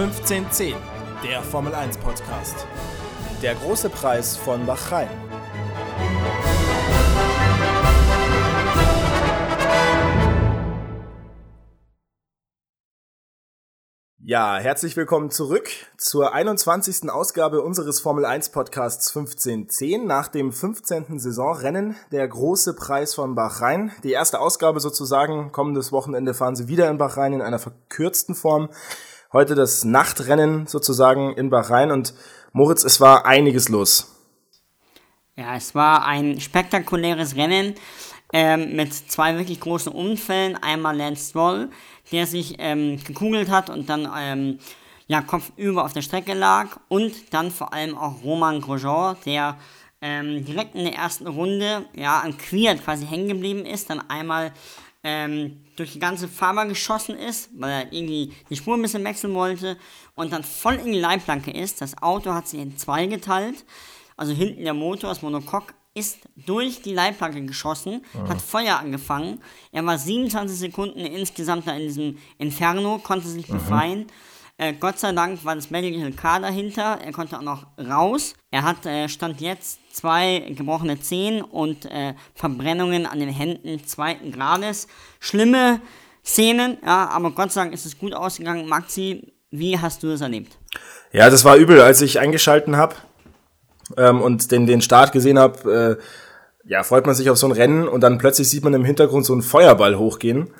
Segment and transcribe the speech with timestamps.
[0.00, 0.76] 1510,
[1.22, 2.66] der Formel 1 Podcast.
[3.42, 5.10] Der große Preis von Bahrain.
[14.16, 15.68] Ja, herzlich willkommen zurück
[15.98, 17.10] zur 21.
[17.10, 21.18] Ausgabe unseres Formel 1 Podcasts 1510 nach dem 15.
[21.18, 23.92] Saisonrennen, der große Preis von Bahrain.
[24.02, 28.70] Die erste Ausgabe sozusagen, kommendes Wochenende fahren sie wieder in Bahrain in einer verkürzten Form.
[29.32, 32.14] Heute das Nachtrennen sozusagen in Bahrain und
[32.52, 34.12] Moritz, es war einiges los.
[35.36, 37.76] Ja, es war ein spektakuläres Rennen
[38.32, 40.56] ähm, mit zwei wirklich großen Unfällen.
[40.60, 41.70] Einmal Lance Stroll,
[42.10, 44.58] der sich ähm, gekugelt hat und dann ähm,
[45.06, 46.80] ja, kopfüber auf der Strecke lag.
[46.88, 49.56] Und dann vor allem auch Roman Grosjean, der
[50.02, 53.90] ähm, direkt in der ersten Runde ja, an Quiert quasi hängen geblieben ist.
[53.90, 54.52] Dann einmal
[55.02, 59.34] ähm, durch die ganze Fahrbahn geschossen ist, weil er irgendwie die Spur ein bisschen wechseln
[59.34, 59.76] wollte
[60.14, 61.80] und dann voll in die Leitplanke ist.
[61.80, 63.64] Das Auto hat sich in zwei geteilt.
[64.16, 68.28] Also hinten der Motor, das Monocoque, ist durch die Leitplanke geschossen, mhm.
[68.28, 69.42] hat Feuer angefangen.
[69.72, 74.06] Er war 27 Sekunden insgesamt da in diesem Inferno, konnte sich mhm.
[74.60, 76.98] Äh, Gott sei Dank war das Medical Car dahinter.
[77.02, 78.34] Er konnte auch noch raus.
[78.50, 84.32] Er hat äh, Stand jetzt zwei gebrochene Zehen und äh, Verbrennungen an den Händen zweiten
[84.32, 84.86] Grades.
[85.18, 85.80] Schlimme
[86.22, 88.68] Szenen, ja, aber Gott sei Dank ist es gut ausgegangen.
[88.68, 90.58] Maxi, wie hast du das erlebt?
[91.10, 92.96] Ja, das war übel, als ich eingeschalten habe
[93.96, 95.98] ähm, und den, den Start gesehen habe.
[95.98, 98.84] Äh, ja, freut man sich auf so ein Rennen und dann plötzlich sieht man im
[98.84, 100.50] Hintergrund so einen Feuerball hochgehen.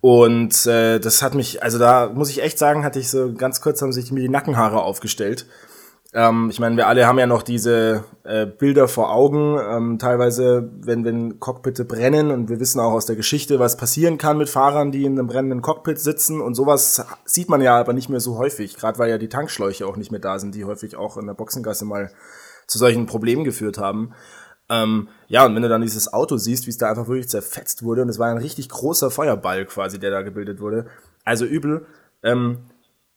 [0.00, 3.60] Und äh, das hat mich, also da muss ich echt sagen, hatte ich so ganz
[3.60, 5.46] kurz haben sich mir die Nackenhaare aufgestellt.
[6.14, 10.70] Ähm, ich meine, wir alle haben ja noch diese äh, Bilder vor Augen, ähm, teilweise,
[10.80, 14.48] wenn, wenn Cockpitte brennen und wir wissen auch aus der Geschichte, was passieren kann mit
[14.48, 18.20] Fahrern, die in einem brennenden Cockpit sitzen und sowas sieht man ja aber nicht mehr
[18.20, 21.18] so häufig, gerade weil ja die Tankschläuche auch nicht mehr da sind, die häufig auch
[21.18, 22.10] in der Boxengasse mal
[22.66, 24.14] zu solchen Problemen geführt haben.
[24.70, 27.82] Ähm, ja, und wenn du dann dieses Auto siehst, wie es da einfach wirklich zerfetzt
[27.82, 30.86] wurde, und es war ein richtig großer Feuerball quasi, der da gebildet wurde.
[31.24, 31.86] Also übel.
[32.22, 32.58] Ähm,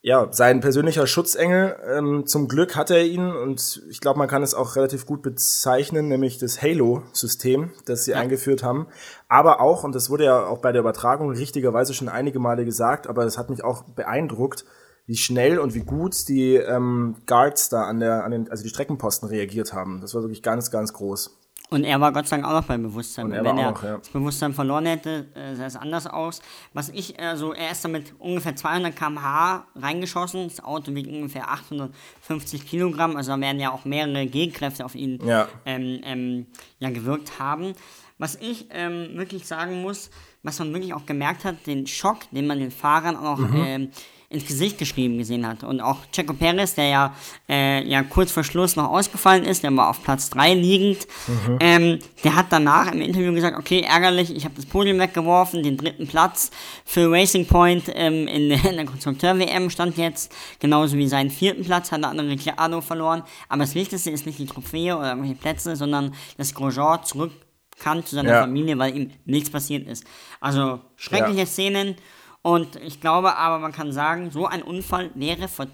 [0.03, 4.41] ja, sein persönlicher Schutzengel, ähm, zum Glück hat er ihn und ich glaube, man kann
[4.41, 8.17] es auch relativ gut bezeichnen, nämlich das Halo-System, das sie ja.
[8.17, 8.87] eingeführt haben.
[9.27, 13.05] Aber auch, und das wurde ja auch bei der Übertragung richtigerweise schon einige Male gesagt,
[13.05, 14.65] aber das hat mich auch beeindruckt,
[15.05, 18.69] wie schnell und wie gut die ähm, Guards da an der, an den, also die
[18.69, 20.01] Streckenposten reagiert haben.
[20.01, 21.40] Das war wirklich ganz, ganz groß.
[21.71, 23.27] Und er war Gott sei Dank auch noch beim Bewusstsein.
[23.27, 23.97] Und er Wenn er auch, ja.
[23.97, 26.41] das Bewusstsein verloren hätte, äh, sah es anders aus.
[26.73, 30.49] Was ich, also er ist damit ungefähr 200 km/h reingeschossen.
[30.49, 33.15] Das Auto wiegt ungefähr 850 Kilogramm.
[33.15, 35.47] Also da werden ja auch mehrere G-Kräfte auf ihn ja.
[35.65, 36.45] Ähm, ähm,
[36.79, 37.73] ja, gewirkt haben.
[38.17, 40.11] Was ich ähm, wirklich sagen muss,
[40.43, 43.91] was man wirklich auch gemerkt hat, den Schock, den man den Fahrern auch mhm.
[44.31, 45.63] Ins Gesicht geschrieben gesehen hat.
[45.63, 47.15] Und auch Checo Perez, der ja,
[47.49, 51.57] äh, ja kurz vor Schluss noch ausgefallen ist, der war auf Platz 3 liegend, mhm.
[51.59, 55.77] ähm, der hat danach im Interview gesagt, okay, ärgerlich, ich habe das Podium weggeworfen, den
[55.77, 56.51] dritten Platz
[56.85, 61.91] für Racing Point ähm, in, in, der Konstrukteur-WM stand jetzt, genauso wie seinen vierten Platz
[61.91, 63.23] hat der andere Ricciardo verloren.
[63.49, 67.31] Aber das Wichtigste ist nicht die Trophäe oder irgendwelche Plätze, sondern dass Grosjean zurück
[67.79, 68.41] kann zu seiner ja.
[68.41, 70.05] Familie, weil ihm nichts passiert ist.
[70.39, 71.45] Also schreckliche ja.
[71.45, 71.95] Szenen
[72.41, 75.67] und ich glaube aber, man kann sagen, so ein Unfall wäre vor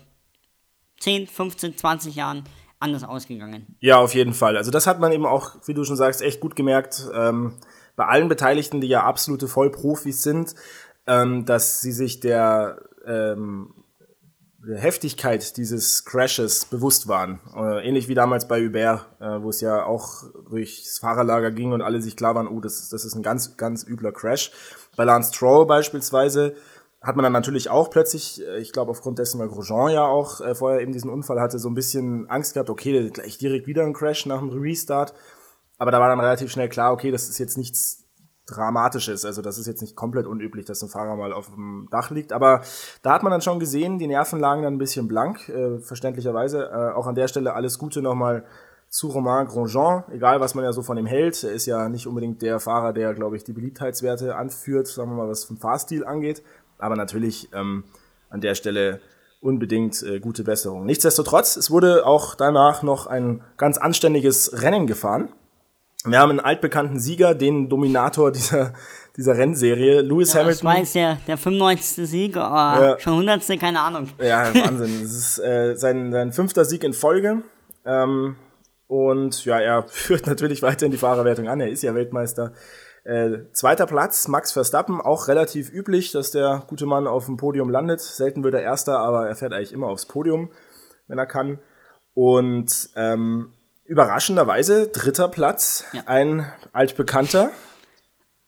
[1.00, 2.44] 10, 15, 20 Jahren
[2.80, 3.76] anders ausgegangen.
[3.80, 4.58] Ja, auf jeden Fall.
[4.58, 7.08] Also das hat man eben auch, wie du schon sagst, echt gut gemerkt.
[7.14, 7.54] Ähm,
[7.96, 10.54] bei allen Beteiligten, die ja absolute Vollprofis sind,
[11.08, 13.87] ähm, dass sie sich der, ähm, der
[14.76, 17.40] Heftigkeit dieses Crashes bewusst waren.
[17.56, 21.82] Äh, ähnlich wie damals bei Uber, äh, wo es ja auch durchs Fahrerlager ging und
[21.82, 24.52] alle sich klar waren, oh, das, das ist ein ganz, ganz übler Crash.
[24.96, 26.56] Bei Lance Stroll beispielsweise
[27.02, 30.42] hat man dann natürlich auch plötzlich, äh, ich glaube aufgrund dessen, weil Grosjean ja auch
[30.56, 33.94] vorher eben diesen Unfall hatte, so ein bisschen Angst gehabt, okay, gleich direkt wieder ein
[33.94, 35.14] Crash nach dem Restart.
[35.78, 38.07] Aber da war dann relativ schnell klar, okay, das ist jetzt nichts
[38.48, 39.26] Dramatisches.
[39.26, 42.32] Also das ist jetzt nicht komplett unüblich, dass ein Fahrer mal auf dem Dach liegt.
[42.32, 42.62] Aber
[43.02, 46.70] da hat man dann schon gesehen, die Nerven lagen dann ein bisschen blank, äh, verständlicherweise.
[46.72, 48.46] Äh, auch an der Stelle alles Gute nochmal
[48.90, 51.44] zu Romain Grosjean, egal was man ja so von ihm hält.
[51.44, 55.18] Er ist ja nicht unbedingt der Fahrer, der, glaube ich, die Beliebtheitswerte anführt, sagen wir
[55.18, 56.42] mal, was vom Fahrstil angeht.
[56.78, 57.84] Aber natürlich ähm,
[58.30, 59.02] an der Stelle
[59.42, 60.86] unbedingt äh, gute Besserung.
[60.86, 65.30] Nichtsdestotrotz, es wurde auch danach noch ein ganz anständiges Rennen gefahren.
[66.06, 68.74] Wir haben einen altbekannten Sieger, den Dominator dieser,
[69.16, 70.58] dieser Rennserie, Lewis ja, Hamilton.
[70.58, 72.10] Das war jetzt der, der 95.
[72.10, 73.00] Sieg, aber ja.
[73.00, 73.60] schon 100.
[73.60, 74.10] keine Ahnung.
[74.22, 75.02] Ja, Wahnsinn.
[75.02, 77.42] das ist äh, sein, sein fünfter Sieg in Folge.
[77.86, 78.36] Ähm,
[78.88, 81.60] und ja, er führt natürlich weiterhin die Fahrerwertung an.
[81.60, 82.54] Er ist ja Weltmeister.
[83.04, 87.70] Äh, zweiter Platz, Max Verstappen, auch relativ üblich, dass der gute Mann auf dem Podium
[87.70, 88.02] landet.
[88.02, 90.52] Selten wird er Erster, aber er fährt eigentlich immer aufs Podium,
[91.08, 91.60] wenn er kann.
[92.14, 93.54] Und ähm,
[93.88, 96.04] überraschenderweise dritter Platz, ja.
[96.06, 97.52] ein altbekannter.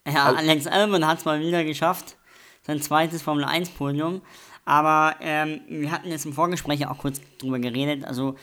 [0.08, 2.18] Ja, Alex Albon hat es mal wieder geschafft,
[2.66, 4.22] sein zweites Formel 1 Podium.
[4.66, 8.06] Aber ähm, wir hatten jetzt im Vorgespräch auch kurz drüber geredet.
[8.06, 8.36] Also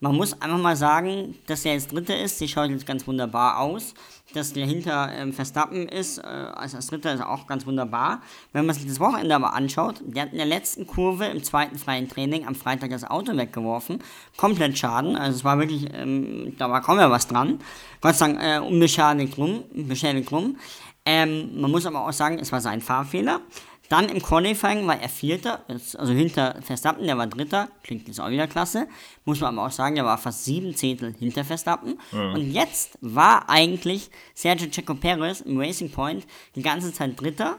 [0.00, 2.38] man muss einfach mal sagen, dass er jetzt Dritter ist.
[2.38, 3.94] Sie schaut jetzt ganz wunderbar aus.
[4.34, 8.20] Dass der hinter ähm, Verstappen ist, äh, also als Dritter ist auch ganz wunderbar.
[8.52, 11.78] Wenn man sich das Wochenende aber anschaut, der hat in der letzten Kurve im zweiten
[11.78, 14.00] freien Training am Freitag das Auto weggeworfen.
[14.36, 15.16] Komplett Schaden.
[15.16, 17.60] Also es war wirklich, ähm, da war kaum mehr was dran.
[18.00, 19.64] Gott sei Dank äh, unbeschädigt rum.
[19.72, 20.56] Beschädigt rum.
[21.06, 23.40] Ähm, man muss aber auch sagen, es war sein Fahrfehler.
[23.88, 28.30] Dann im Qualifying war er Vierter, also hinter Verstappen, der war Dritter, klingt jetzt auch
[28.30, 28.88] wieder klasse.
[29.24, 31.98] Muss man aber auch sagen, der war fast sieben Zehntel hinter Verstappen.
[32.10, 32.34] Mhm.
[32.34, 37.58] Und jetzt war eigentlich Sergio Checo Perez im Racing Point die ganze Zeit Dritter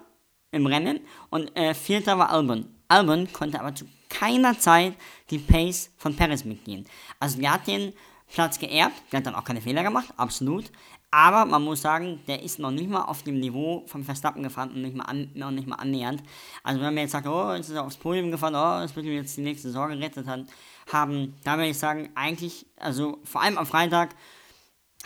[0.51, 0.99] im Rennen
[1.29, 2.65] und äh, Vierter war Albon.
[2.87, 4.93] Albon konnte aber zu keiner Zeit
[5.29, 6.85] die Pace von Perez mitgehen.
[7.19, 7.93] Also der hat den
[8.33, 10.65] Platz geerbt, der hat dann auch keine Fehler gemacht, absolut.
[11.11, 14.71] Aber man muss sagen, der ist noch nicht mal auf dem Niveau vom Verstappen gefahren
[14.71, 16.21] und nicht mal an, noch nicht mal annähernd.
[16.63, 19.05] Also wenn man jetzt sagt, oh, jetzt ist er aufs Podium gefahren, oh, das wird
[19.05, 23.57] ihm jetzt die nächste Saison gerettet haben, da würde ich sagen, eigentlich, also vor allem
[23.57, 24.09] am Freitag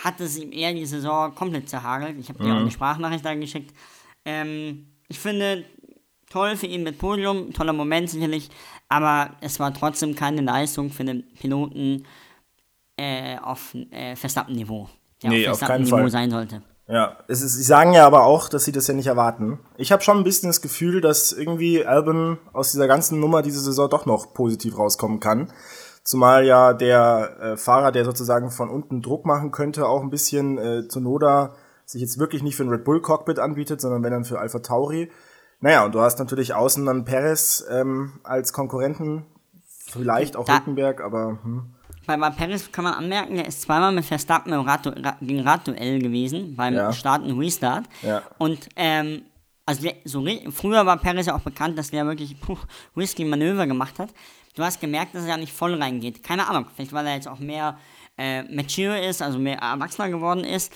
[0.04, 2.18] hat es ihm eher die Saison komplett zerhagelt.
[2.19, 2.56] Ich habe dir mhm.
[2.56, 3.75] auch eine Sprachnachricht da geschickt.
[4.25, 5.66] Ähm, ich finde,
[6.30, 8.50] toll für ihn mit Podium, toller Moment sicherlich,
[8.88, 12.06] aber es war trotzdem keine Leistung für den Piloten
[12.99, 14.89] äh, auf äh, Verstappen-Niveau
[15.23, 16.09] der nee, auf, auf keinen Niveau Fall.
[16.09, 16.61] sein sollte.
[16.87, 19.59] Ja, es ist, sie sagen ja aber auch, dass sie das ja nicht erwarten.
[19.77, 23.59] Ich habe schon ein bisschen das Gefühl, dass irgendwie Albon aus dieser ganzen Nummer diese
[23.59, 25.51] Saison doch noch positiv rauskommen kann.
[26.03, 30.57] Zumal ja der äh, Fahrer, der sozusagen von unten Druck machen könnte, auch ein bisschen
[30.57, 31.53] äh, zu Noda
[31.85, 34.59] sich jetzt wirklich nicht für ein Red Bull Cockpit anbietet, sondern wenn dann für Alpha
[34.59, 35.11] Tauri.
[35.59, 39.25] Naja, und du hast natürlich außen dann Perez ähm, als Konkurrenten,
[39.87, 41.75] vielleicht auch da, Hülkenberg, aber hm
[42.09, 44.83] bei, bei Paris kann man anmerken, er ist zweimal mit Verstappen im Rad,
[45.21, 46.91] gegen Radduell gewesen, beim ja.
[46.91, 47.85] Start und Restart.
[48.01, 48.23] Ja.
[48.39, 49.21] Und ähm,
[49.63, 52.57] also so, früher war Paris ja auch bekannt, dass der wirklich puh,
[52.97, 54.09] risky Manöver gemacht hat.
[54.56, 56.23] Du hast gemerkt, dass er ja nicht voll reingeht.
[56.23, 57.77] Keine Ahnung, vielleicht weil er jetzt auch mehr
[58.17, 60.73] äh, mature ist, also mehr erwachsener geworden ist.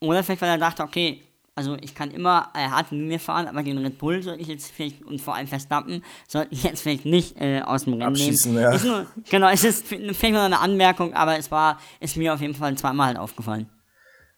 [0.00, 1.20] Oder vielleicht weil er dachte, okay,
[1.60, 4.48] also ich kann immer äh, hart mit mir fahren, aber den Red Bull sollte ich
[4.48, 8.04] jetzt vielleicht und vor allem Verstappen sollte ich jetzt vielleicht nicht äh, aus dem Rennen
[8.04, 8.72] Abschießen, nehmen.
[8.72, 8.82] Ja.
[8.82, 12.54] Nur, genau, es ist vielleicht nur eine Anmerkung, aber es war, ist mir auf jeden
[12.54, 13.68] Fall zweimal halt aufgefallen.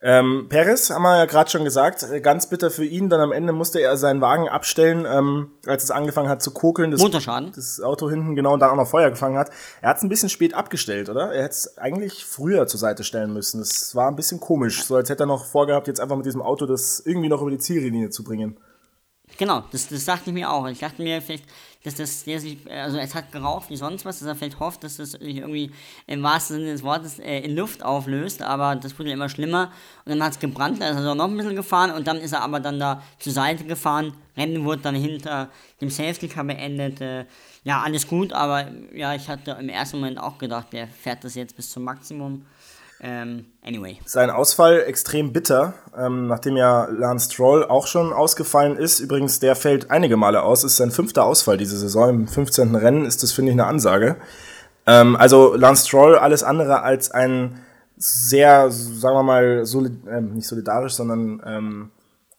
[0.04, 3.30] Ähm, Perez, haben wir ja gerade schon gesagt, äh, ganz bitter für ihn, dann am
[3.30, 6.90] Ende musste er seinen Wagen abstellen, ähm, als es angefangen hat zu kokeln.
[6.90, 7.52] Das, Motorschaden.
[7.54, 9.50] Das Auto hinten genau und dann auch noch Feuer gefangen hat.
[9.80, 11.32] Er hat es ein bisschen spät abgestellt, oder?
[11.32, 13.60] Er hätte es eigentlich früher zur Seite stellen müssen.
[13.60, 16.42] Das war ein bisschen komisch, so als hätte er noch vorgehabt, jetzt einfach mit diesem
[16.42, 18.58] Auto das irgendwie noch über die Ziellinie zu bringen.
[19.38, 20.66] Genau, das, das dachte ich mir auch.
[20.66, 21.44] Ich dachte mir vielleicht,
[21.84, 24.84] dass das, der sich, also es hat geraucht wie sonst was, dass er vielleicht hofft,
[24.84, 25.70] dass das sich irgendwie
[26.06, 29.72] im wahrsten Sinne des Wortes äh, in Luft auflöst, aber das wurde immer schlimmer
[30.04, 32.32] und dann hat es gebrannt, da ist er noch ein bisschen gefahren und dann ist
[32.32, 35.50] er aber dann da zur Seite gefahren, Rennen wurde dann hinter
[35.80, 37.26] dem Safety Car beendet, äh,
[37.64, 41.34] ja, alles gut, aber ja, ich hatte im ersten Moment auch gedacht, der fährt das
[41.34, 42.44] jetzt bis zum Maximum.
[43.04, 43.98] Ähm, anyway.
[44.04, 49.00] Sein Ausfall extrem bitter, ähm, nachdem ja Lance Stroll auch schon ausgefallen ist.
[49.00, 52.08] Übrigens, der fällt einige Male aus, ist sein fünfter Ausfall diese Saison.
[52.10, 52.76] Im 15.
[52.76, 54.16] Rennen ist das, finde ich, eine Ansage.
[54.86, 57.58] Ähm, also Lance Stroll alles andere als ein
[57.96, 61.90] sehr, sagen wir mal, solid, äh, nicht solidarisch, sondern ähm,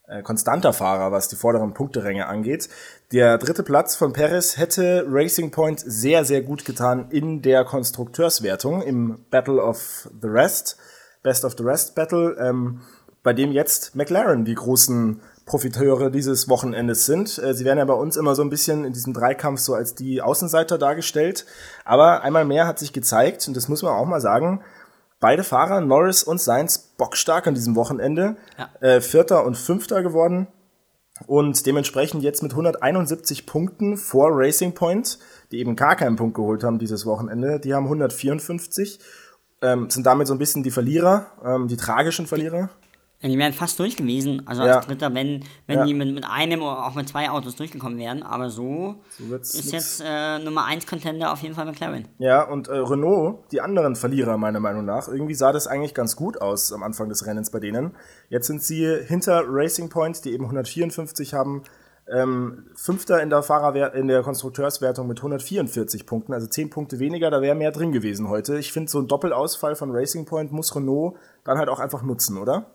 [0.07, 2.69] äh, konstanter Fahrer, was die vorderen Punkteränge angeht.
[3.13, 8.82] Der dritte Platz von Perez hätte Racing Point sehr, sehr gut getan in der Konstrukteurswertung
[8.82, 10.77] im Battle of the Rest,
[11.22, 12.82] Best of the Rest Battle, ähm,
[13.22, 17.38] bei dem jetzt McLaren die großen Profiteure dieses Wochenendes sind.
[17.38, 19.93] Äh, sie werden ja bei uns immer so ein bisschen in diesem Dreikampf so als
[19.93, 21.46] die Außenseiter dargestellt.
[21.86, 24.62] Aber einmal mehr hat sich gezeigt, und das muss man auch mal sagen,
[25.20, 28.38] beide Fahrer, Norris und Sainz, bockstark an diesem Wochenende.
[28.58, 28.70] Ja.
[28.82, 30.48] Äh, Vierter und Fünfter geworden.
[31.27, 35.20] Und dementsprechend jetzt mit 171 Punkten vor Racing Point,
[35.51, 37.60] die eben gar keinen Punkt geholt haben dieses Wochenende.
[37.60, 39.00] Die haben 154,
[39.62, 42.70] ähm, sind damit so ein bisschen die Verlierer, ähm, die tragischen Verlierer.
[43.23, 44.75] Die wären fast durch gewesen, also ja.
[44.75, 45.85] als Dritter, wenn, wenn ja.
[45.85, 48.21] die mit, mit einem oder auch mit zwei Autos durchgekommen wären.
[48.21, 49.71] Aber so, so ist nix.
[49.71, 52.07] jetzt äh, Nummer 1 Contender auf jeden Fall McLaren.
[52.17, 56.17] Ja, und äh, Renault, die anderen Verlierer meiner Meinung nach, irgendwie sah das eigentlich ganz
[56.17, 57.95] gut aus am Anfang des Rennens bei denen.
[58.29, 61.63] Jetzt sind sie hinter Racing Point, die eben 154 haben,
[62.11, 67.31] ähm, Fünfter in der Fahrerwert, in der Konstrukteurswertung mit 144 Punkten, also 10 Punkte weniger,
[67.31, 68.57] da wäre mehr drin gewesen heute.
[68.57, 71.15] Ich finde, so ein Doppelausfall von Racing Point muss Renault
[71.45, 72.65] dann halt auch einfach nutzen, oder?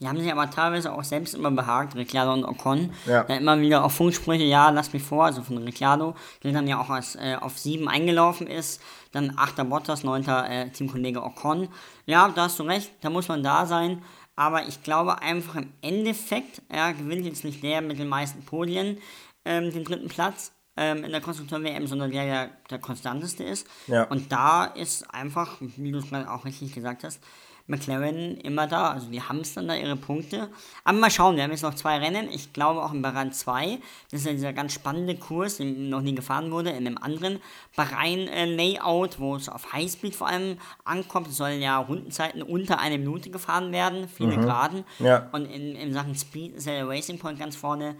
[0.00, 2.92] Die haben sich aber teilweise auch selbst immer behagt, Ricciardo und Ocon.
[3.06, 3.22] Ja.
[3.24, 6.80] Dann immer wieder auf Funksprüche, ja, lass mich vor, also von Ricciardo, der dann ja
[6.80, 8.80] auch als, äh, auf 7 eingelaufen ist.
[9.12, 9.68] Dann 8.
[9.68, 10.24] Bottas, 9.
[10.26, 11.68] Äh, Teamkollege Ocon.
[12.06, 14.02] Ja, da hast du recht, da muss man da sein.
[14.36, 18.98] Aber ich glaube einfach im Endeffekt, er gewinnt jetzt nicht der mit den meisten Podien
[19.44, 23.66] ähm, den dritten Platz ähm, in der Konstrukteur-WM, sondern der, der der konstanteste ist.
[23.86, 24.04] Ja.
[24.04, 27.20] Und da ist einfach, wie du es gerade auch richtig gesagt hast,
[27.66, 28.92] McLaren immer da.
[28.92, 30.50] Also die haben es dann da ihre Punkte.
[30.84, 32.28] Aber mal schauen, wir haben jetzt noch zwei Rennen.
[32.30, 33.78] Ich glaube auch in Bahrain 2.
[34.10, 36.70] Das ist ja dieser ganz spannende Kurs, der noch nie gefahren wurde.
[36.70, 37.40] In einem anderen
[37.74, 41.28] Bahrain-Layout, wo es auf Highspeed vor allem ankommt.
[41.28, 44.08] Es sollen ja Rundenzeiten unter einer Minute gefahren werden.
[44.08, 44.42] Viele mhm.
[44.42, 44.84] Graden.
[44.98, 45.30] Ja.
[45.32, 47.96] Und in, in Sachen Speed ist ja der Racing Point ganz vorne.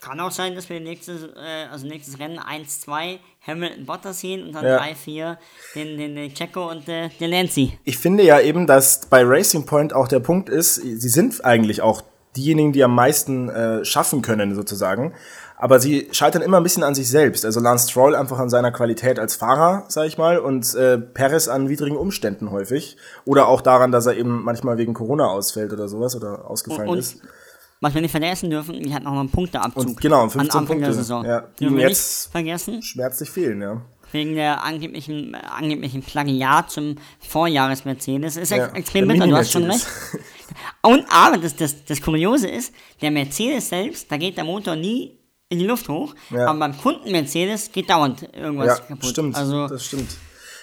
[0.00, 4.54] Kann auch sein, dass wir nächstes, äh, also nächstes Rennen 1-2 Hamilton Bottas sehen und
[4.54, 5.38] dann 3-4 ja.
[5.74, 7.78] den, den, den Checo und äh, den Nancy.
[7.84, 11.82] Ich finde ja eben, dass bei Racing Point auch der Punkt ist, sie sind eigentlich
[11.82, 12.02] auch
[12.36, 15.14] diejenigen, die am meisten äh, schaffen können, sozusagen.
[15.56, 17.44] Aber sie scheitern immer ein bisschen an sich selbst.
[17.44, 21.48] Also Lance Stroll einfach an seiner Qualität als Fahrer, sag ich mal, und äh, Perez
[21.48, 22.96] an widrigen Umständen häufig.
[23.26, 26.98] Oder auch daran, dass er eben manchmal wegen Corona ausfällt oder sowas oder ausgefallen und,
[26.98, 27.20] ist.
[27.82, 29.86] Was wir nicht vergessen dürfen, die hatten auch noch einen Punkteabzug.
[29.86, 30.84] Und genau, 15 an Anfang Punkte.
[30.84, 31.24] der Saison.
[31.24, 32.82] Ja, die dürfen wir jetzt vergessen.
[32.82, 33.80] Schmerzlich fehlen, ja.
[34.12, 38.36] Wegen der angeblichen, angeblichen Plagiat zum Vorjahres-Mercedes.
[38.36, 39.86] Ist ja, extrem bitter, du hast schon recht.
[40.82, 45.16] Und aber das, das, das Kuriose ist, der Mercedes selbst, da geht der Motor nie
[45.48, 46.46] in die Luft hoch, ja.
[46.46, 49.10] aber beim Kunden Mercedes geht dauernd irgendwas ja, kaputt.
[49.10, 50.08] Stimmt, also, das stimmt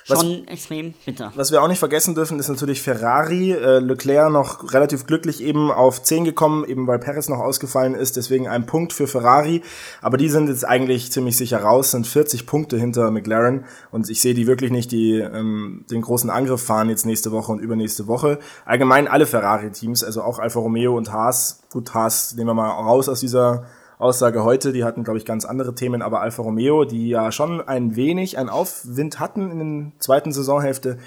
[0.08, 1.32] schon was, extrem bitter.
[1.36, 3.52] Was wir auch nicht vergessen dürfen, ist natürlich Ferrari.
[3.52, 8.16] Äh, Leclerc noch relativ glücklich eben auf 10 gekommen, eben weil Perez noch ausgefallen ist,
[8.16, 9.62] deswegen ein Punkt für Ferrari.
[10.02, 14.22] Aber die sind jetzt eigentlich ziemlich sicher raus, sind 40 Punkte hinter McLaren und ich
[14.22, 18.08] sehe die wirklich nicht, die ähm, den großen Angriff fahren jetzt nächste Woche und übernächste
[18.08, 18.40] Woche.
[18.66, 21.64] Allgemein alle Ferrari-Teams, also auch Alfa Romeo und Haas.
[21.72, 23.66] Gut, Haas nehmen wir mal raus aus dieser
[24.00, 27.62] Aussage heute, die hatten, glaube ich, ganz andere Themen, aber Alfa Romeo, die ja schon
[27.68, 30.98] ein wenig einen Aufwind hatten in der zweiten Saisonhälfte,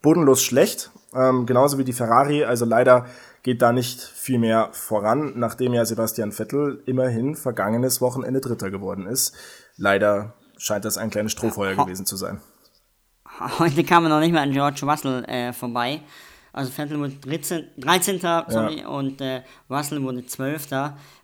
[0.00, 3.06] bodenlos schlecht, ähm, genauso wie die Ferrari, also leider
[3.42, 9.06] geht da nicht viel mehr voran, nachdem ja Sebastian Vettel immerhin vergangenes Wochenende Dritter geworden
[9.06, 9.34] ist.
[9.76, 12.40] Leider scheint das ein kleines Strohfeuer gewesen zu sein.
[13.58, 16.00] Heute kam er noch nicht mal an George Russell äh, vorbei.
[16.58, 17.68] Also Vettel wurde 13.
[17.76, 18.18] 13.
[18.18, 18.88] Sorry, ja.
[18.88, 20.66] und äh, Russell wurde 12.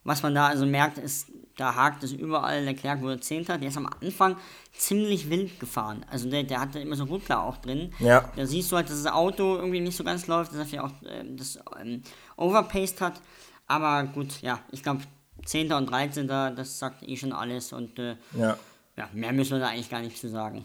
[0.04, 1.26] Was man da also merkt, ist,
[1.56, 2.62] da hakt es überall.
[2.62, 3.46] Leclerc wurde 10.
[3.46, 4.36] Der ist am Anfang
[4.72, 6.06] ziemlich wild gefahren.
[6.08, 7.92] Also der, der hatte immer so Ruckler auch drin.
[7.98, 8.30] Ja.
[8.36, 10.84] Da siehst du halt, dass das Auto irgendwie nicht so ganz läuft, dass er vielleicht
[10.84, 12.04] auch äh, das ähm,
[12.36, 13.20] overpaced hat.
[13.66, 15.02] Aber gut, ja, ich glaube
[15.44, 15.72] 10.
[15.72, 16.28] und 13.
[16.28, 18.56] das sagt eh schon alles und äh, ja.
[18.96, 19.08] ja.
[19.12, 20.64] mehr müssen wir da eigentlich gar nicht zu sagen.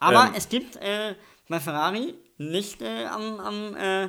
[0.00, 0.32] Aber ähm.
[0.34, 1.14] es gibt äh,
[1.48, 4.08] bei Ferrari nicht äh, am, am, äh,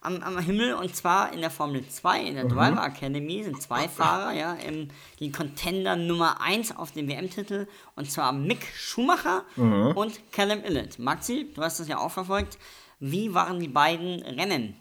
[0.00, 2.48] am, am, Himmel und zwar in der Formel 2, in der mhm.
[2.50, 4.88] Driver Academy sind zwei Fahrer, ja, im,
[5.20, 9.92] die Contender Nummer 1 auf dem WM-Titel und zwar Mick Schumacher mhm.
[9.94, 10.98] und Callum Illett.
[10.98, 12.58] Maxi, du hast das ja auch verfolgt.
[13.00, 14.74] Wie waren die beiden Rennen?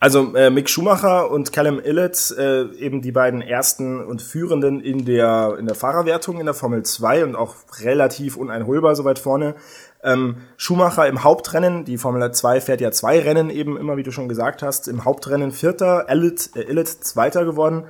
[0.00, 5.04] Also äh, Mick Schumacher und Callum Illett, äh, eben die beiden ersten und führenden in
[5.04, 9.56] der, in der Fahrerwertung in der Formel 2 und auch relativ uneinholbar so weit vorne.
[10.04, 14.12] Ähm, Schumacher im Hauptrennen, die Formel 2 fährt ja zwei Rennen eben immer, wie du
[14.12, 14.86] schon gesagt hast.
[14.86, 17.84] Im Hauptrennen Vierter, Illett, äh, Illett Zweiter geworden.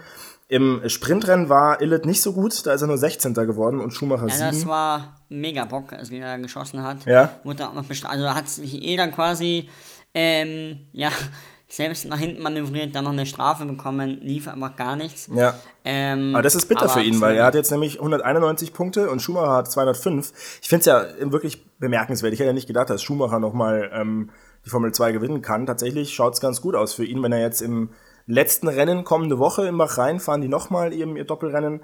[0.51, 3.35] Im Sprintrennen war Illett nicht so gut, da ist er nur 16.
[3.35, 4.47] geworden und Schumacher ja, 7.
[4.47, 7.05] das war mega Bock, als er geschossen hat.
[7.05, 7.33] Ja.
[7.45, 9.69] Wurde auch noch also hat sich eh dann quasi,
[10.15, 11.11] ähm, ja,
[11.69, 15.29] selbst nach hinten manövriert, dann noch eine Strafe bekommen, lief einfach gar nichts.
[15.35, 15.55] Ja.
[15.85, 19.21] Ähm, aber das ist bitter für ihn, weil er hat jetzt nämlich 191 Punkte und
[19.21, 20.33] Schumacher hat 205.
[20.63, 22.33] Ich finde es ja wirklich bemerkenswert.
[22.33, 24.31] Ich hätte ja nicht gedacht, dass Schumacher nochmal ähm,
[24.65, 25.67] die Formel 2 gewinnen kann.
[25.67, 27.91] Tatsächlich schaut es ganz gut aus für ihn, wenn er jetzt im
[28.27, 31.83] letzten Rennen kommende Woche im Bahrain fahren die nochmal eben ihr Doppelrennen,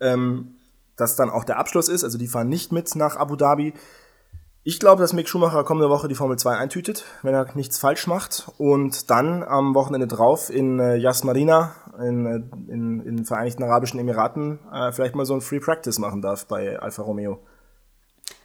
[0.00, 0.56] ähm,
[0.96, 2.04] das dann auch der Abschluss ist.
[2.04, 3.74] Also die fahren nicht mit nach Abu Dhabi.
[4.66, 8.06] Ich glaube, dass Mick Schumacher kommende Woche die Formel 2 eintütet, wenn er nichts falsch
[8.06, 8.46] macht.
[8.56, 14.00] Und dann am Wochenende drauf in äh, Marina in, äh, in, in den Vereinigten Arabischen
[14.00, 17.40] Emiraten äh, vielleicht mal so ein Free Practice machen darf bei Alfa Romeo.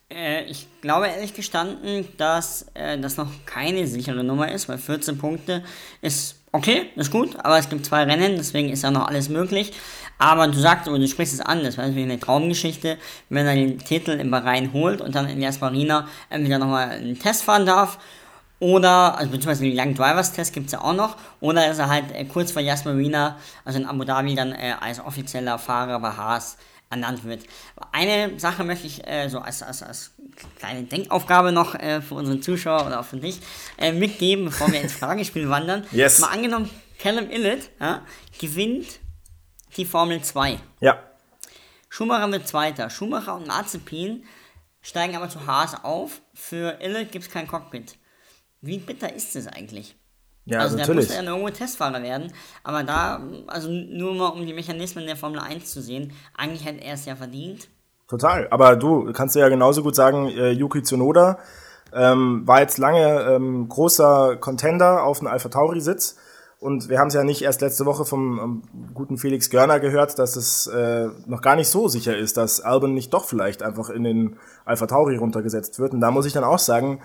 [0.09, 5.17] Äh, ich glaube ehrlich gestanden, dass äh, das noch keine sichere Nummer ist, weil 14
[5.17, 5.63] Punkte
[6.01, 9.71] ist okay, ist gut, aber es gibt zwei Rennen, deswegen ist ja noch alles möglich.
[10.19, 12.97] Aber du sagst, oder du sprichst es an, das wäre natürlich eine Traumgeschichte,
[13.29, 17.17] wenn er den Titel im Bahrain holt und dann in Yas Marina entweder nochmal einen
[17.17, 17.97] Test fahren darf
[18.59, 21.87] oder, also beziehungsweise den Young Drivers Test gibt es ja auch noch, oder ist er
[21.87, 25.99] halt äh, kurz vor Yas Marina, also in Abu Dhabi, dann äh, als offizieller Fahrer
[26.01, 26.57] bei Haas
[26.89, 27.43] ernannt wird.
[27.93, 30.11] Eine Sache möchte ich äh, so als, als, als
[30.57, 33.39] kleine Denkaufgabe noch äh, für unsere Zuschauer oder auch für dich
[33.77, 35.85] äh, mitgeben, bevor wir ins Fragespiel wandern.
[35.91, 36.19] Yes.
[36.19, 38.01] Mal angenommen, Callum Illett ja,
[38.41, 38.99] gewinnt
[39.77, 40.59] die Formel 2.
[40.79, 40.99] Ja.
[41.89, 42.89] Schumacher wird Zweiter.
[42.89, 44.23] Schumacher und Mazepin
[44.81, 46.21] steigen aber zu Haas auf.
[46.33, 47.97] Für Illett gibt es kein Cockpit.
[48.61, 49.95] Wie bitter ist es eigentlich?
[50.45, 51.07] Ja, also natürlich.
[51.07, 52.33] der muss ja irgendwo Testfahrer werden.
[52.63, 56.83] Aber da, also nur mal um die Mechanismen der Formel 1 zu sehen, eigentlich hätte
[56.83, 57.67] er es ja verdient.
[58.07, 58.47] Total.
[58.49, 61.37] Aber du kannst ja genauso gut sagen, äh, Yuki Tsunoda
[61.93, 66.17] ähm, war jetzt lange ähm, großer Contender auf den Alpha Tauri-Sitz.
[66.59, 70.19] Und wir haben es ja nicht erst letzte Woche vom ähm, guten Felix Görner gehört,
[70.19, 73.89] dass es äh, noch gar nicht so sicher ist, dass Albon nicht doch vielleicht einfach
[73.89, 74.35] in den
[74.65, 75.93] Alpha Tauri runtergesetzt wird.
[75.93, 77.01] Und da muss ich dann auch sagen,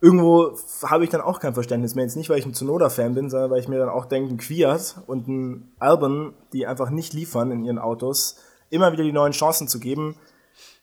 [0.00, 2.04] irgendwo habe ich dann auch kein Verständnis mehr.
[2.04, 4.38] Jetzt nicht, weil ich ein Tsunoda-Fan bin, sondern weil ich mir dann auch denke, ein
[4.38, 8.38] Quiat und ein Albon, die einfach nicht liefern in ihren Autos,
[8.70, 10.16] immer wieder die neuen Chancen zu geben,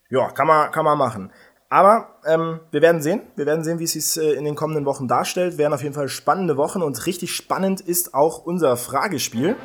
[0.10, 1.32] ja, kann man, kann man machen.
[1.72, 3.22] Aber ähm, wir werden sehen.
[3.38, 5.58] Wir werden sehen, wie es sich äh, in den kommenden Wochen darstellt.
[5.58, 9.56] Werden auf jeden Fall spannende Wochen und richtig spannend ist auch unser Fragespiel,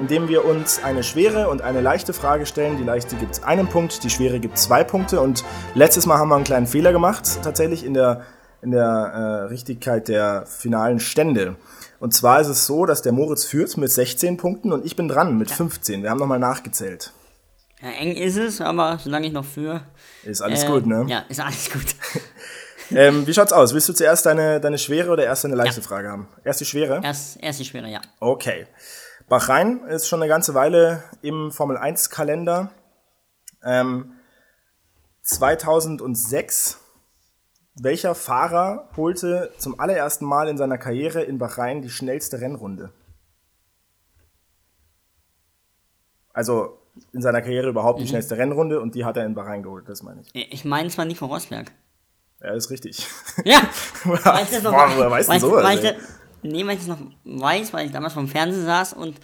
[0.00, 2.78] in dem wir uns eine schwere und eine leichte Frage stellen.
[2.78, 5.20] Die leichte gibt einen Punkt, die schwere gibt zwei Punkte.
[5.20, 8.22] Und letztes Mal haben wir einen kleinen Fehler gemacht, tatsächlich in der,
[8.60, 11.54] in der äh, Richtigkeit der finalen Stände.
[12.00, 15.06] Und zwar ist es so, dass der Moritz führt mit 16 Punkten und ich bin
[15.06, 16.02] dran mit 15.
[16.02, 17.12] Wir haben nochmal nachgezählt.
[17.82, 19.82] Ja, eng ist es, aber solange ich noch führe.
[20.22, 21.04] Ist alles äh, gut, ne?
[21.08, 21.96] Ja, ist alles gut.
[22.92, 23.74] ähm, wie schaut's aus?
[23.74, 25.86] Willst du zuerst deine, deine schwere oder erst eine leichte ja.
[25.86, 26.28] Frage haben?
[26.44, 27.00] Erst die schwere?
[27.02, 28.00] Erst, erst die schwere, ja.
[28.20, 28.68] Okay.
[29.28, 32.70] Bahrain ist schon eine ganze Weile im Formel 1 Kalender.
[33.64, 34.12] Ähm,
[35.22, 36.78] 2006.
[37.80, 42.92] Welcher Fahrer holte zum allerersten Mal in seiner Karriere in Bahrain die schnellste Rennrunde?
[46.32, 46.81] Also
[47.12, 48.08] in seiner Karriere überhaupt die mhm.
[48.08, 50.52] schnellste Rennrunde und die hat er in Bahrain geholt, das meine ich.
[50.52, 51.72] Ich meine zwar Nico Rosberg.
[52.42, 53.06] Ja, ist richtig.
[53.44, 53.62] Ja!
[54.04, 55.64] weil ich das noch, Boah, weißt du sowas?
[55.64, 55.94] Weil ich
[56.42, 59.16] nee, weil ich das noch weiß, weil ich damals vom Fernsehen saß und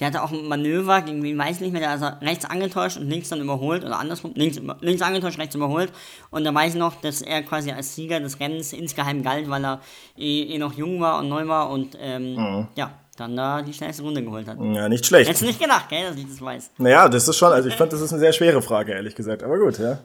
[0.00, 2.96] der hatte auch ein Manöver, gegen wen weiß ich nicht mehr, der also rechts angetäuscht
[2.96, 5.92] und links dann überholt oder andersrum, links, links angetäuscht, rechts überholt.
[6.30, 9.64] Und da weiß ich noch, dass er quasi als Sieger des Rennens insgeheim galt, weil
[9.64, 9.80] er
[10.18, 12.68] eh, eh noch jung war und neu war und ähm, mhm.
[12.74, 14.58] ja, dann da die schnellste Runde geholt hat.
[14.60, 15.28] Ja, nicht schlecht.
[15.28, 16.70] Hättest du nicht gedacht, gell, dass ich das weiß.
[16.78, 19.44] Naja, das ist schon, also ich fand, das ist eine sehr schwere Frage, ehrlich gesagt.
[19.44, 20.00] Aber gut, ja.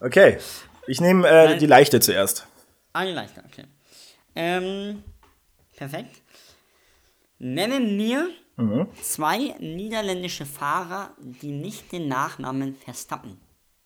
[0.00, 0.38] Okay.
[0.88, 2.46] Ich nehme äh, die leichte zuerst.
[2.92, 3.66] Ah, die leichte, okay.
[4.34, 5.04] Ähm,
[5.76, 6.16] perfekt.
[7.38, 8.28] Nenne mir
[8.60, 8.86] mhm.
[9.02, 13.38] zwei niederländische Fahrer, die nicht den Nachnamen Verstappen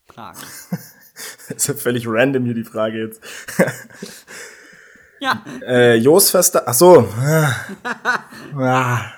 [0.06, 0.38] tragen.
[0.70, 3.20] das ist ja völlig random hier die Frage jetzt.
[5.20, 5.42] Ja.
[5.66, 6.68] Äh, Jos Verstappen.
[6.68, 7.08] Ach so.
[8.58, 9.12] ah.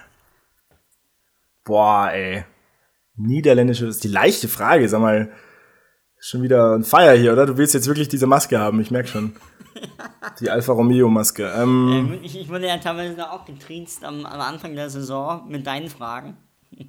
[1.64, 2.44] Boah, ey.
[3.16, 5.32] Niederländische, das ist die leichte Frage, sag mal.
[6.18, 7.46] Schon wieder ein Feier hier, oder?
[7.46, 9.36] Du willst jetzt wirklich diese Maske haben, ich merk schon.
[10.40, 11.52] Die Alfa Romeo Maske.
[11.56, 15.66] Ähm, ja, ich, ich, wurde ja teilweise auch getriezt am, am Anfang der Saison mit
[15.66, 16.36] deinen Fragen.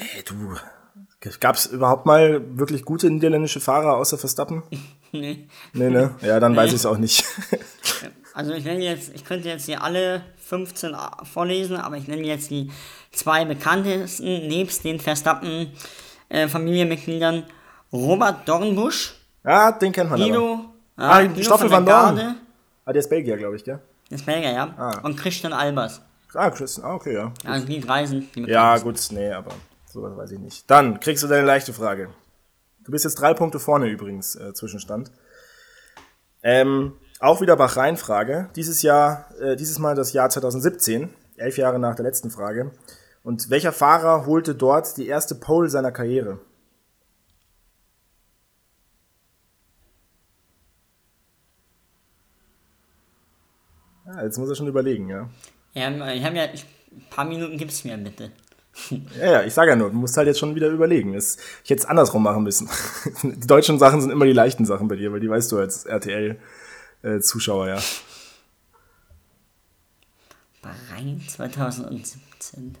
[0.00, 0.54] Hey, du.
[1.40, 4.62] Gab es überhaupt mal wirklich gute niederländische Fahrer außer Verstappen?
[5.10, 5.48] Nee.
[5.72, 6.14] Nee, ne?
[6.20, 6.58] Ja, dann nee.
[6.58, 7.24] weiß ich es auch nicht.
[8.34, 12.50] Also ich nenne jetzt, ich könnte jetzt hier alle 15 vorlesen, aber ich nenne jetzt
[12.50, 12.70] die
[13.10, 15.72] zwei bekanntesten, nebst den Verstappen
[16.28, 17.44] äh, Familienmitgliedern.
[17.92, 19.14] Robert Dornbusch.
[19.44, 20.60] Ja, den kennt man Guido,
[20.96, 21.10] aber.
[21.10, 22.36] ah, Guido Stoffel van Dorn.
[22.84, 23.80] Ah, der ist Belgier, glaube ich, gell?
[24.10, 24.74] Der ist Belgier, ja.
[24.76, 25.00] Ah.
[25.02, 26.00] Und Christian Albers.
[26.34, 27.32] Ah, Christian, ah, okay, ja.
[27.44, 29.52] Also die drei sind die Ja, gut, nee, aber
[29.90, 30.70] sowas weiß ich nicht.
[30.70, 32.10] Dann kriegst du deine leichte Frage.
[32.84, 35.10] Du bist jetzt drei Punkte vorne übrigens, äh, Zwischenstand.
[36.42, 38.48] Ähm, auch wieder Bach-Rhein-Frage.
[38.56, 42.70] Dieses Jahr, äh, dieses Mal das Jahr 2017, elf Jahre nach der letzten Frage.
[43.22, 46.38] Und welcher Fahrer holte dort die erste Pole seiner Karriere?
[54.28, 55.28] Jetzt muss er schon überlegen, ja.
[55.74, 56.60] Ja, ich habe ja, ein
[57.10, 58.30] paar Minuten gibt's mir bitte.
[59.18, 61.14] Ja, ja, ich sage ja nur, du musst halt jetzt schon wieder überlegen.
[61.14, 62.68] ich hätte es andersrum machen müssen.
[63.22, 65.84] Die deutschen Sachen sind immer die leichten Sachen bei dir, weil die weißt du als
[65.84, 67.78] RTL-Zuschauer, ja.
[70.62, 72.76] Bahrain 2017.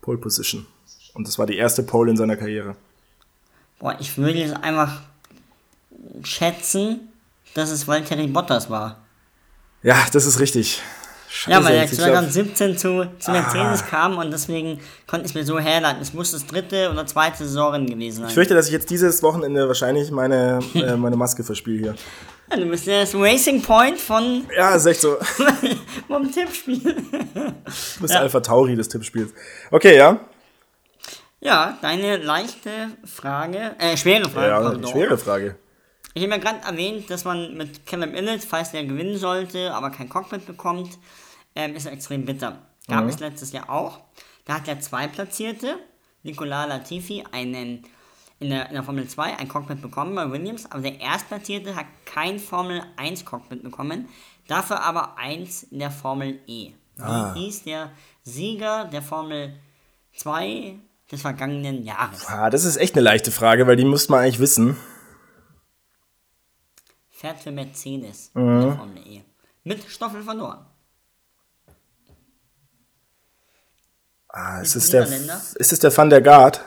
[0.00, 0.66] Pole Position.
[1.14, 2.76] Und das war die erste Pole in seiner Karriere.
[3.78, 5.02] Boah, ich würde jetzt einfach
[6.22, 7.08] schätzen,
[7.54, 9.04] dass es Valtteri Bottas war.
[9.82, 10.82] Ja, das ist richtig.
[11.30, 13.86] Scheiße, ja, weil er 2017 zu, zu Mercedes ah.
[13.90, 16.00] kam und deswegen konnte ich mir so herleiten.
[16.00, 18.28] Es muss das dritte oder zweite Saison gewesen sein.
[18.28, 21.94] Ich fürchte, dass ich jetzt dieses Wochenende wahrscheinlich meine, äh, meine Maske verspiele hier.
[22.50, 24.46] Ja, du bist ja das Racing Point von.
[24.56, 25.18] Ja, ist echt so.
[26.08, 26.80] vom Tippspiel.
[26.80, 28.20] du bist ja.
[28.20, 29.30] Alpha Tauri des Tippspiels.
[29.70, 30.18] Okay, ja.
[31.40, 32.70] Ja, deine leichte
[33.04, 34.48] Frage, äh, schwere Frage.
[34.48, 35.56] Ja, schwere Frage.
[36.14, 39.90] Ich habe ja gerade erwähnt, dass man mit Callum Illet, falls der gewinnen sollte, aber
[39.90, 40.98] kein Cockpit bekommt,
[41.54, 42.58] ähm, ist extrem bitter.
[42.88, 43.10] Gab mhm.
[43.10, 44.00] es letztes Jahr auch.
[44.44, 45.78] Da hat der Zweitplatzierte,
[46.22, 47.84] Nicolas Latifi, einen
[48.40, 51.86] in der, in der Formel 2 ein Cockpit bekommen bei Williams, aber der Erstplatzierte hat
[52.04, 54.08] kein Formel 1 Cockpit bekommen,
[54.46, 56.72] dafür aber eins in der Formel E.
[56.98, 57.34] Ah.
[57.34, 57.90] Wie hieß der
[58.22, 59.54] Sieger der Formel
[60.16, 60.76] 2
[61.10, 62.26] des vergangenen Jahres?
[62.26, 64.76] Ah, das ist echt eine leichte Frage, weil die müsste man eigentlich wissen.
[67.18, 68.42] Fährt für Mercedes mhm.
[68.42, 69.22] in der Formel E.
[69.64, 70.64] Mit Stoffel verloren.
[74.28, 75.08] Ah, ist, es der,
[75.56, 76.60] ist es der Van der Gaard?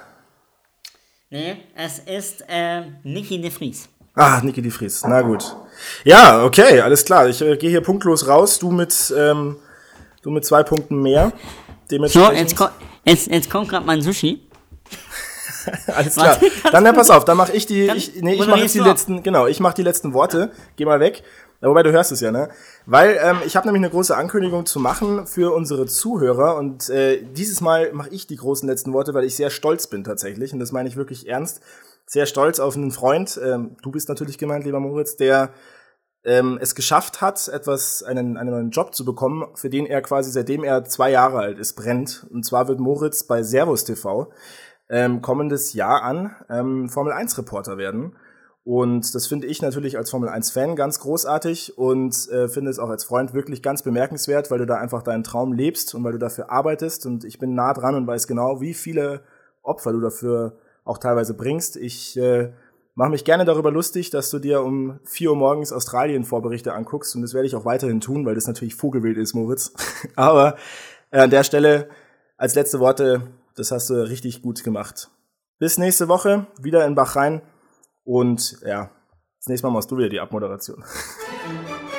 [1.30, 3.88] Nee, es ist äh, Niki de Vries.
[4.14, 5.06] Ah, Niki de Vries.
[5.06, 5.56] Na gut.
[6.04, 7.30] Ja, okay, alles klar.
[7.30, 8.60] Ich äh, gehe hier punktlos raus.
[8.60, 9.56] Du mit, ähm,
[10.22, 11.32] du mit zwei Punkten mehr.
[12.08, 12.68] So, jetzt, ko
[13.06, 14.51] jetzt, jetzt kommt gerade mein Sushi.
[15.88, 16.38] alles klar.
[16.72, 17.90] Dann ja, pass auf, dann mache ich die.
[17.90, 19.24] Ich, nee, ich mache jetzt die letzten.
[19.24, 20.52] Genau, ich mache die letzten Worte.
[20.76, 21.24] Geh mal weg.
[21.62, 22.50] Wobei du hörst es ja, ne?
[22.88, 27.22] Weil ähm, ich habe nämlich eine große Ankündigung zu machen für unsere Zuhörer und äh,
[27.22, 30.60] dieses Mal mache ich die großen letzten Worte, weil ich sehr stolz bin tatsächlich und
[30.60, 31.62] das meine ich wirklich ernst.
[32.08, 35.52] Sehr stolz auf einen Freund, ähm, du bist natürlich gemeint, lieber Moritz, der
[36.24, 40.32] ähm, es geschafft hat, etwas, einen, einen neuen Job zu bekommen, für den er quasi
[40.32, 42.26] seitdem er zwei Jahre alt ist, brennt.
[42.32, 44.32] Und zwar wird Moritz bei Servus TV
[44.92, 48.16] ähm, kommendes Jahr an ähm, Formel 1 Reporter werden.
[48.64, 52.90] Und das finde ich natürlich als Formel 1-Fan ganz großartig und äh, finde es auch
[52.90, 56.20] als Freund wirklich ganz bemerkenswert, weil du da einfach deinen Traum lebst und weil du
[56.20, 57.08] dafür arbeitest.
[57.08, 59.22] Und ich bin nah dran und weiß genau, wie viele
[59.64, 61.76] Opfer du dafür auch teilweise bringst.
[61.78, 62.52] Ich äh,
[62.94, 67.16] mache mich gerne darüber lustig, dass du dir um 4 Uhr morgens Australien-Vorberichte anguckst.
[67.16, 69.74] Und das werde ich auch weiterhin tun, weil das natürlich Vogelwild ist, Moritz.
[70.16, 70.56] Aber
[71.10, 71.90] äh, an der Stelle
[72.38, 73.24] als letzte Worte,
[73.56, 75.10] das hast du richtig gut gemacht.
[75.60, 77.42] Bis nächste Woche, wieder in Bachrhein.
[78.04, 78.90] Und ja,
[79.40, 80.84] das nächste Mal machst du wieder die Abmoderation.